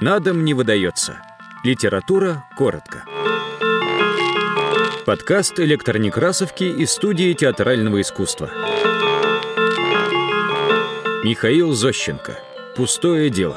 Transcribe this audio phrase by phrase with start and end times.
[0.00, 1.20] На дом не выдается.
[1.64, 3.04] Литература коротко.
[5.04, 8.48] Подкаст «Электронекрасовки» из студии театрального искусства.
[11.24, 12.38] Михаил Зощенко.
[12.76, 13.56] «Пустое дело».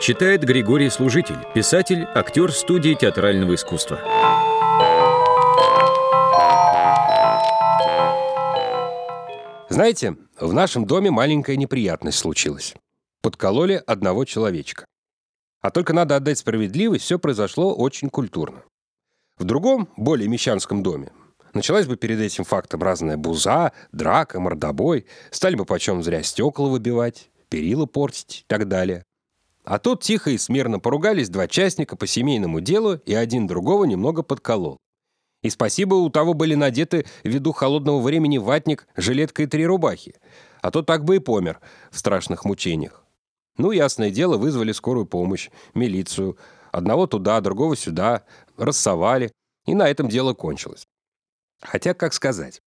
[0.00, 4.00] Читает Григорий Служитель, писатель, актер студии театрального искусства.
[9.68, 12.74] Знаете, в нашем доме маленькая неприятность случилась.
[13.26, 14.84] Подкололи одного человечка.
[15.60, 18.62] А только надо отдать справедливость, все произошло очень культурно.
[19.36, 21.10] В другом, более мещанском доме,
[21.52, 27.28] началась бы перед этим фактом разная буза, драка, мордобой, стали бы почем зря стекла выбивать,
[27.48, 29.02] перила портить и так далее.
[29.64, 34.22] А тут тихо и смирно поругались два частника по семейному делу, и один другого немного
[34.22, 34.78] подколол.
[35.42, 40.14] И спасибо, у того были надеты ввиду холодного времени ватник, жилетка и три рубахи.
[40.62, 41.58] А то так бы и помер
[41.90, 43.02] в страшных мучениях.
[43.58, 46.36] Ну, ясное дело, вызвали скорую помощь, милицию.
[46.72, 48.24] Одного туда, другого сюда.
[48.56, 49.32] Рассовали.
[49.66, 50.86] И на этом дело кончилось.
[51.60, 52.60] Хотя, как сказать.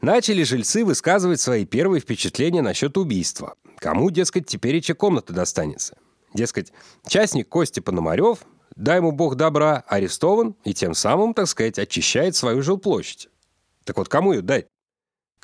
[0.00, 3.54] Начали жильцы высказывать свои первые впечатления насчет убийства.
[3.78, 5.96] Кому, дескать, теперь и комната достанется.
[6.34, 6.72] Дескать,
[7.06, 8.40] частник Кости Пономарев,
[8.74, 13.28] дай ему бог добра, арестован и тем самым, так сказать, очищает свою жилплощадь.
[13.84, 14.66] Так вот, кому ее дать?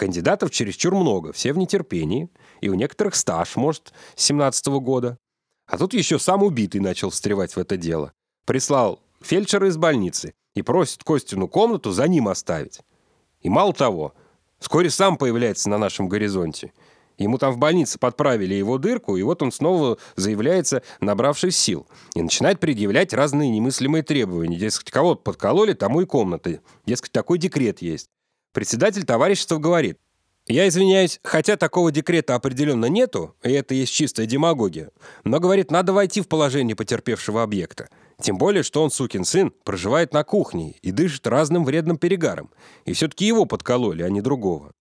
[0.02, 2.28] Кандидатов чересчур много, все в нетерпении,
[2.60, 5.16] и у некоторых стаж, может, с 17 -го года.
[5.68, 8.12] А тут еще сам убитый начал встревать в это дело.
[8.44, 12.80] Прислал фельдшера из больницы и просит Костину комнату за ним оставить.
[13.42, 14.12] И мало того,
[14.58, 16.72] вскоре сам появляется на нашем горизонте.
[17.16, 21.86] Ему там в больнице подправили его дырку, и вот он снова заявляется, набравшись сил,
[22.16, 24.56] и начинает предъявлять разные немыслимые требования.
[24.56, 26.60] Дескать, кого подкололи, тому и комнаты.
[26.86, 28.08] Дескать, такой декрет есть.
[28.52, 29.98] Председатель товарищества говорит,
[30.46, 34.90] я извиняюсь, хотя такого декрета определенно нету, и это есть чистая демагогия,
[35.24, 37.88] но, говорит, надо войти в положение потерпевшего объекта.
[38.20, 42.50] Тем более, что он, сукин сын, проживает на кухне и дышит разным вредным перегаром.
[42.84, 44.72] И все-таки его подкололи, а не другого.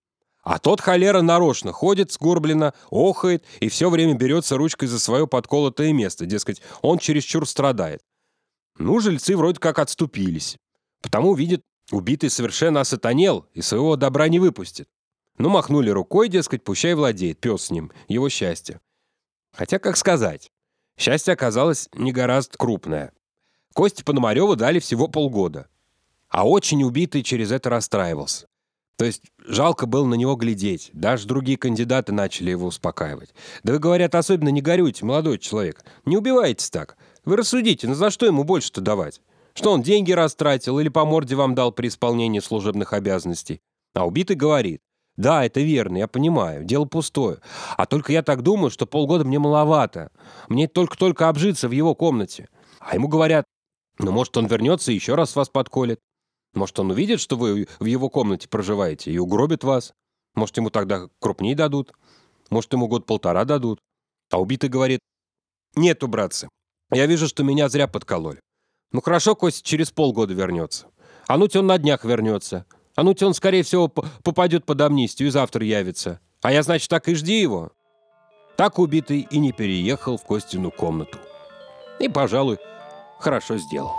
[0.43, 5.93] А тот холера нарочно ходит сгорбленно, охает и все время берется ручкой за свое подколотое
[5.93, 6.25] место.
[6.25, 8.01] Дескать, он чересчур страдает.
[8.77, 10.57] Ну, жильцы вроде как отступились.
[11.01, 11.61] Потому, видит,
[11.91, 14.87] Убитый совершенно осатанел и своего добра не выпустит.
[15.37, 18.79] Ну, махнули рукой, дескать, пущай владеет, пес с ним, его счастье.
[19.51, 20.51] Хотя, как сказать,
[20.97, 23.11] счастье оказалось не гораздо крупное.
[23.73, 25.67] Кости Пономареву дали всего полгода.
[26.29, 28.47] А очень убитый через это расстраивался.
[28.97, 30.91] То есть жалко было на него глядеть.
[30.93, 33.33] Даже другие кандидаты начали его успокаивать.
[33.63, 35.83] Да вы, говорят, особенно не горюйте, молодой человек.
[36.05, 36.97] Не убивайтесь так.
[37.25, 39.21] Вы рассудите, ну за что ему больше-то давать?
[39.53, 43.61] Что он деньги растратил или по морде вам дал при исполнении служебных обязанностей.
[43.93, 44.81] А убитый говорит,
[45.17, 47.39] да, это верно, я понимаю, дело пустое.
[47.77, 50.11] А только я так думаю, что полгода мне маловато.
[50.47, 52.49] Мне только-только обжиться в его комнате.
[52.79, 53.45] А ему говорят,
[53.99, 55.99] ну, может, он вернется и еще раз вас подколет.
[56.53, 59.93] Может, он увидит, что вы в его комнате проживаете и угробит вас.
[60.33, 61.93] Может, ему тогда крупнее дадут.
[62.49, 63.79] Может, ему год-полтора дадут.
[64.31, 65.01] А убитый говорит,
[65.75, 66.49] нету, братцы,
[66.91, 68.39] я вижу, что меня зря подкололи.
[68.91, 70.87] Ну хорошо, Костя через полгода вернется.
[71.27, 72.65] А ну он на днях вернется.
[72.95, 76.19] А ну он, скорее всего, попадет под амнистию и завтра явится.
[76.41, 77.71] А я, значит, так и жди его.
[78.57, 81.17] Так убитый и не переехал в Костину комнату.
[81.99, 82.57] И, пожалуй,
[83.19, 83.95] хорошо сделал.